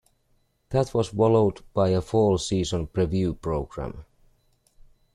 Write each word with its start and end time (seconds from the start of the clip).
That 0.69 0.95
was 0.95 1.09
followed 1.09 1.61
by 1.75 1.89
a 1.89 2.01
fall 2.01 2.39
season 2.39 2.87
preview 2.87 3.39
program. 3.39 4.03